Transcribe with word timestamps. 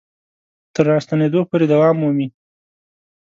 تر 0.73 0.83
راستنېدو 0.91 1.41
پورې 1.49 1.65
دوام 1.73 1.95
مومي. 2.01 2.27